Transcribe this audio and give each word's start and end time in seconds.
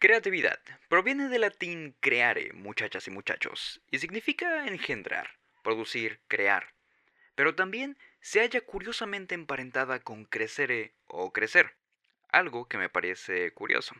Creatividad 0.00 0.58
proviene 0.88 1.28
del 1.28 1.42
latín 1.42 1.94
creare, 2.00 2.54
muchachas 2.54 3.06
y 3.06 3.10
muchachos, 3.10 3.82
y 3.90 3.98
significa 3.98 4.66
engendrar, 4.66 5.26
producir, 5.62 6.20
crear. 6.26 6.68
Pero 7.34 7.54
también 7.54 7.98
se 8.22 8.40
halla 8.40 8.62
curiosamente 8.62 9.34
emparentada 9.34 10.00
con 10.00 10.24
crecere 10.24 10.94
o 11.06 11.34
crecer, 11.34 11.72
algo 12.32 12.66
que 12.66 12.78
me 12.78 12.88
parece 12.88 13.52
curioso. 13.52 13.94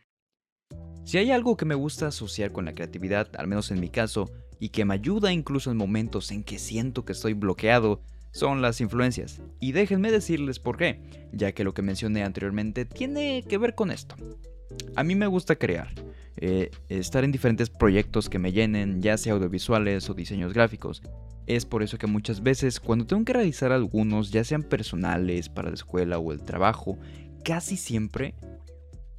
Si 1.04 1.18
hay 1.18 1.32
algo 1.32 1.58
que 1.58 1.66
me 1.66 1.74
gusta 1.74 2.06
asociar 2.06 2.50
con 2.50 2.64
la 2.64 2.72
creatividad, 2.72 3.28
al 3.36 3.46
menos 3.46 3.70
en 3.70 3.78
mi 3.78 3.90
caso, 3.90 4.32
y 4.58 4.70
que 4.70 4.86
me 4.86 4.94
ayuda 4.94 5.32
incluso 5.32 5.70
en 5.70 5.76
momentos 5.76 6.30
en 6.30 6.44
que 6.44 6.58
siento 6.58 7.04
que 7.04 7.12
estoy 7.12 7.34
bloqueado, 7.34 8.02
son 8.32 8.62
las 8.62 8.80
influencias. 8.80 9.42
Y 9.60 9.72
déjenme 9.72 10.10
decirles 10.10 10.60
por 10.60 10.78
qué, 10.78 11.28
ya 11.34 11.52
que 11.52 11.62
lo 11.62 11.74
que 11.74 11.82
mencioné 11.82 12.22
anteriormente 12.22 12.86
tiene 12.86 13.44
que 13.46 13.58
ver 13.58 13.74
con 13.74 13.90
esto. 13.90 14.16
A 14.96 15.04
mí 15.04 15.14
me 15.14 15.26
gusta 15.26 15.56
crear, 15.56 15.88
eh, 16.36 16.70
estar 16.88 17.24
en 17.24 17.32
diferentes 17.32 17.70
proyectos 17.70 18.28
que 18.28 18.38
me 18.38 18.52
llenen, 18.52 19.02
ya 19.02 19.16
sea 19.16 19.34
audiovisuales 19.34 20.08
o 20.10 20.14
diseños 20.14 20.52
gráficos. 20.52 21.02
Es 21.46 21.66
por 21.66 21.82
eso 21.82 21.98
que 21.98 22.06
muchas 22.06 22.42
veces 22.42 22.80
cuando 22.80 23.06
tengo 23.06 23.24
que 23.24 23.32
realizar 23.32 23.72
algunos, 23.72 24.30
ya 24.30 24.44
sean 24.44 24.62
personales, 24.62 25.48
para 25.48 25.68
la 25.68 25.74
escuela 25.74 26.18
o 26.18 26.32
el 26.32 26.42
trabajo, 26.42 26.98
casi 27.44 27.76
siempre, 27.76 28.34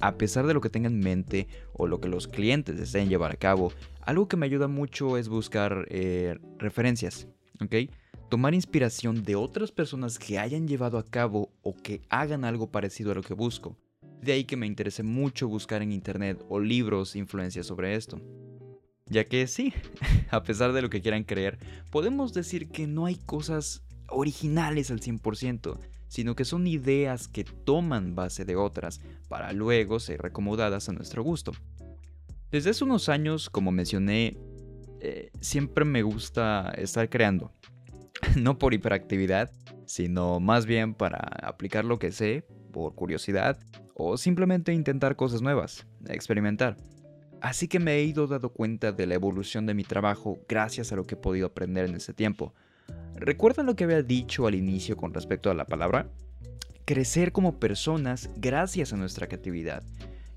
a 0.00 0.16
pesar 0.16 0.46
de 0.46 0.54
lo 0.54 0.60
que 0.60 0.70
tenga 0.70 0.88
en 0.88 0.98
mente 0.98 1.48
o 1.72 1.86
lo 1.86 2.00
que 2.00 2.08
los 2.08 2.28
clientes 2.28 2.76
deseen 2.76 3.08
llevar 3.08 3.32
a 3.32 3.36
cabo, 3.36 3.72
algo 4.00 4.28
que 4.28 4.36
me 4.36 4.46
ayuda 4.46 4.68
mucho 4.68 5.16
es 5.16 5.28
buscar 5.28 5.86
eh, 5.90 6.38
referencias, 6.58 7.28
¿ok? 7.60 7.90
Tomar 8.28 8.54
inspiración 8.54 9.22
de 9.22 9.36
otras 9.36 9.70
personas 9.70 10.18
que 10.18 10.38
hayan 10.38 10.66
llevado 10.66 10.98
a 10.98 11.04
cabo 11.04 11.50
o 11.62 11.74
que 11.74 12.00
hagan 12.08 12.44
algo 12.44 12.70
parecido 12.70 13.12
a 13.12 13.14
lo 13.14 13.22
que 13.22 13.34
busco. 13.34 13.76
De 14.22 14.32
ahí 14.32 14.44
que 14.44 14.56
me 14.56 14.68
interese 14.68 15.02
mucho 15.02 15.48
buscar 15.48 15.82
en 15.82 15.90
internet 15.90 16.42
o 16.48 16.60
libros 16.60 17.16
influencias 17.16 17.66
sobre 17.66 17.96
esto. 17.96 18.20
Ya 19.06 19.24
que 19.24 19.46
sí, 19.48 19.74
a 20.30 20.42
pesar 20.44 20.72
de 20.72 20.80
lo 20.80 20.88
que 20.88 21.02
quieran 21.02 21.24
creer, 21.24 21.58
podemos 21.90 22.32
decir 22.32 22.68
que 22.68 22.86
no 22.86 23.04
hay 23.06 23.16
cosas 23.16 23.82
originales 24.08 24.92
al 24.92 25.00
100%, 25.00 25.76
sino 26.06 26.36
que 26.36 26.44
son 26.44 26.68
ideas 26.68 27.26
que 27.26 27.42
toman 27.42 28.14
base 28.14 28.44
de 28.44 28.54
otras 28.54 29.00
para 29.28 29.52
luego 29.52 29.98
ser 29.98 30.22
recomodadas 30.22 30.88
a 30.88 30.92
nuestro 30.92 31.24
gusto. 31.24 31.52
Desde 32.50 32.70
hace 32.70 32.84
unos 32.84 33.08
años, 33.08 33.50
como 33.50 33.72
mencioné, 33.72 34.36
eh, 35.00 35.30
siempre 35.40 35.84
me 35.84 36.02
gusta 36.02 36.70
estar 36.76 37.08
creando. 37.08 37.50
no 38.36 38.58
por 38.58 38.72
hiperactividad, 38.72 39.50
sino 39.86 40.38
más 40.38 40.64
bien 40.64 40.94
para 40.94 41.18
aplicar 41.18 41.84
lo 41.84 41.98
que 41.98 42.12
sé, 42.12 42.44
por 42.72 42.94
curiosidad, 42.94 43.58
o 43.94 44.16
simplemente 44.16 44.72
intentar 44.72 45.14
cosas 45.16 45.42
nuevas, 45.42 45.86
experimentar. 46.08 46.76
Así 47.40 47.68
que 47.68 47.80
me 47.80 47.94
he 47.94 48.04
ido 48.04 48.26
dando 48.26 48.50
cuenta 48.50 48.92
de 48.92 49.06
la 49.06 49.14
evolución 49.14 49.66
de 49.66 49.74
mi 49.74 49.84
trabajo 49.84 50.38
gracias 50.48 50.92
a 50.92 50.96
lo 50.96 51.04
que 51.04 51.16
he 51.16 51.18
podido 51.18 51.46
aprender 51.46 51.84
en 51.84 51.96
ese 51.96 52.14
tiempo. 52.14 52.54
¿Recuerdan 53.16 53.66
lo 53.66 53.76
que 53.76 53.84
había 53.84 54.02
dicho 54.02 54.46
al 54.46 54.54
inicio 54.54 54.96
con 54.96 55.12
respecto 55.12 55.50
a 55.50 55.54
la 55.54 55.66
palabra? 55.66 56.08
Crecer 56.84 57.32
como 57.32 57.58
personas 57.58 58.30
gracias 58.36 58.92
a 58.92 58.96
nuestra 58.96 59.26
creatividad. 59.26 59.82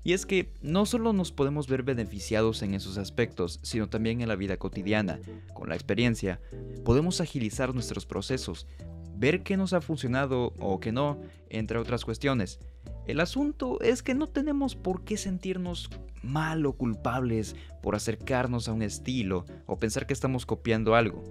Y 0.02 0.12
es 0.12 0.24
que 0.24 0.52
no 0.62 0.86
solo 0.86 1.12
nos 1.12 1.32
podemos 1.32 1.66
ver 1.66 1.82
beneficiados 1.82 2.62
en 2.62 2.74
esos 2.74 2.96
aspectos, 2.96 3.58
sino 3.62 3.88
también 3.88 4.20
en 4.20 4.28
la 4.28 4.36
vida 4.36 4.56
cotidiana. 4.56 5.18
Con 5.52 5.68
la 5.68 5.74
experiencia, 5.74 6.40
podemos 6.84 7.20
agilizar 7.20 7.74
nuestros 7.74 8.06
procesos, 8.06 8.68
ver 9.16 9.42
qué 9.42 9.56
nos 9.56 9.72
ha 9.72 9.80
funcionado 9.80 10.52
o 10.58 10.80
qué 10.80 10.92
no, 10.92 11.20
entre 11.48 11.78
otras 11.78 12.04
cuestiones. 12.04 12.60
El 13.06 13.20
asunto 13.20 13.80
es 13.80 14.02
que 14.02 14.14
no 14.14 14.26
tenemos 14.26 14.74
por 14.74 15.04
qué 15.04 15.16
sentirnos 15.16 15.90
mal 16.22 16.66
o 16.66 16.72
culpables 16.72 17.54
por 17.82 17.94
acercarnos 17.94 18.68
a 18.68 18.72
un 18.72 18.82
estilo 18.82 19.44
o 19.66 19.78
pensar 19.78 20.06
que 20.06 20.12
estamos 20.12 20.44
copiando 20.44 20.94
algo. 20.94 21.22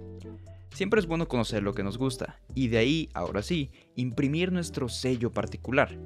Siempre 0.72 1.00
es 1.00 1.06
bueno 1.06 1.28
conocer 1.28 1.62
lo 1.62 1.74
que 1.74 1.82
nos 1.82 1.98
gusta 1.98 2.38
y 2.54 2.68
de 2.68 2.78
ahí, 2.78 3.08
ahora 3.14 3.42
sí, 3.42 3.70
imprimir 3.94 4.52
nuestro 4.52 4.88
sello 4.88 5.30
particular. 5.30 5.96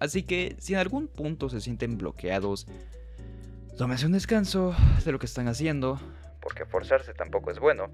Así 0.00 0.22
que 0.22 0.56
si 0.58 0.74
en 0.74 0.80
algún 0.80 1.08
punto 1.08 1.48
se 1.48 1.60
sienten 1.60 1.98
bloqueados, 1.98 2.66
tómense 3.76 4.06
un 4.06 4.12
descanso 4.12 4.74
de 5.04 5.12
lo 5.12 5.18
que 5.18 5.26
están 5.26 5.48
haciendo, 5.48 6.00
porque 6.40 6.64
forzarse 6.64 7.14
tampoco 7.14 7.50
es 7.50 7.58
bueno. 7.58 7.90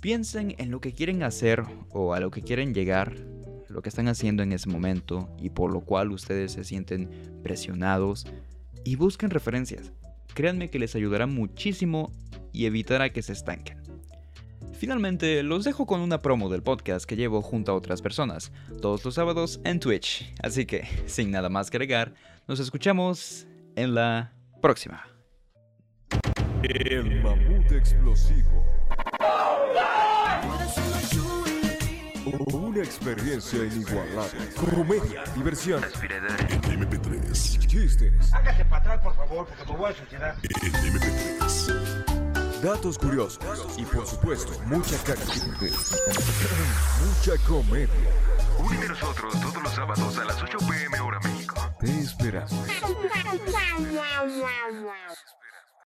Piensen 0.00 0.54
en 0.58 0.70
lo 0.70 0.80
que 0.80 0.92
quieren 0.92 1.22
hacer 1.22 1.64
o 1.90 2.14
a 2.14 2.20
lo 2.20 2.30
que 2.30 2.42
quieren 2.42 2.72
llegar 2.72 3.16
lo 3.68 3.82
que 3.82 3.88
están 3.88 4.08
haciendo 4.08 4.42
en 4.42 4.52
ese 4.52 4.68
momento 4.68 5.28
y 5.38 5.50
por 5.50 5.72
lo 5.72 5.80
cual 5.80 6.10
ustedes 6.10 6.52
se 6.52 6.64
sienten 6.64 7.40
presionados 7.42 8.26
y 8.84 8.96
busquen 8.96 9.30
referencias. 9.30 9.92
Créanme 10.34 10.70
que 10.70 10.78
les 10.78 10.94
ayudará 10.94 11.26
muchísimo 11.26 12.12
y 12.52 12.66
evitará 12.66 13.10
que 13.12 13.22
se 13.22 13.32
estanquen. 13.32 13.78
Finalmente, 14.72 15.42
los 15.42 15.64
dejo 15.64 15.86
con 15.86 16.00
una 16.00 16.22
promo 16.22 16.48
del 16.48 16.62
podcast 16.62 17.04
que 17.04 17.16
llevo 17.16 17.42
junto 17.42 17.72
a 17.72 17.74
otras 17.74 18.00
personas, 18.00 18.52
todos 18.80 19.04
los 19.04 19.14
sábados 19.14 19.60
en 19.64 19.80
Twitch. 19.80 20.32
Así 20.42 20.66
que, 20.66 20.86
sin 21.06 21.30
nada 21.32 21.48
más 21.48 21.70
que 21.70 21.76
agregar, 21.76 22.14
nos 22.46 22.60
escuchamos 22.60 23.46
en 23.74 23.94
la 23.94 24.32
próxima. 24.62 25.04
El 26.62 27.20
mamut 27.22 27.72
explosivo. 27.72 28.64
Una 32.52 32.80
experiencia 32.80 33.64
inigualable. 33.64 34.50
Comedia, 34.54 35.24
diversión. 35.34 35.82
En 35.84 36.80
MP3. 36.80 37.66
Chistes. 37.66 38.32
Hágase 38.32 38.64
para 38.66 38.76
atrás, 38.82 39.00
por 39.02 39.14
favor, 39.16 39.46
porque 39.46 39.72
me 39.72 39.78
voy 39.78 39.90
a 39.90 39.94
suicidar. 39.94 40.36
En 40.62 40.72
MP3. 40.72 42.28
Datos 42.62 42.98
curiosos. 42.98 43.38
Y 43.78 43.84
por 43.84 44.06
supuesto, 44.06 44.52
mucha 44.66 44.96
caca. 45.04 45.20
mucha 47.00 47.36
comedia. 47.46 47.88
Únete 48.58 48.86
a 48.86 48.88
nosotros 48.88 49.40
todos 49.40 49.62
los 49.62 49.72
sábados 49.72 50.18
a 50.18 50.24
las 50.24 50.42
8 50.42 50.58
pm 50.58 51.00
hora 51.00 51.20
México. 51.20 51.54
Te 51.78 52.00
esperamos. 52.00 52.52